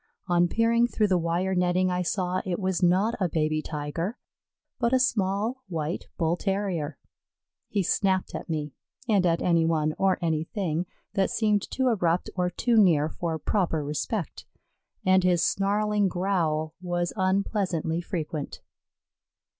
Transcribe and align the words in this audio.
On 0.27 0.47
peering 0.47 0.87
through 0.87 1.09
the 1.09 1.17
wire 1.19 1.53
netting 1.53 1.91
I 1.91 2.01
saw 2.01 2.41
it 2.43 2.57
was 2.59 2.81
not 2.81 3.13
a 3.19 3.29
baby 3.29 3.61
Tiger 3.61 4.17
but 4.79 4.93
a 4.93 4.99
small 4.99 5.61
white 5.67 6.07
Bull 6.17 6.35
terrier. 6.35 6.97
He 7.69 7.83
snapped 7.83 8.33
at 8.33 8.49
me 8.49 8.73
and 9.07 9.27
at 9.27 9.43
any 9.43 9.63
one 9.63 9.93
or 9.99 10.17
anything 10.19 10.87
that 11.13 11.29
seemed 11.29 11.69
too 11.69 11.89
abrupt 11.89 12.31
or 12.35 12.49
too 12.49 12.77
near 12.77 13.09
for 13.09 13.37
proper 13.37 13.83
respect, 13.83 14.47
and 15.05 15.23
his 15.23 15.45
snarling 15.45 16.07
growl 16.07 16.73
was 16.81 17.13
unpleasantly 17.15 18.01
frequent. 18.01 18.61